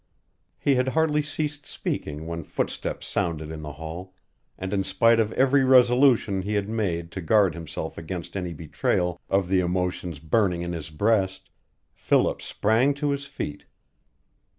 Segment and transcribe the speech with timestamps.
[0.57, 4.15] He had hardly ceased speaking when footsteps sounded in the hall,
[4.57, 9.21] and in spite of every resolution he had made to guard himself against any betrayal
[9.29, 11.51] of the emotions burning in his breast,
[11.93, 13.65] Philip sprang to his feet.